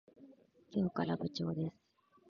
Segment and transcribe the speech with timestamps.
[0.71, 1.75] 今日から部長です。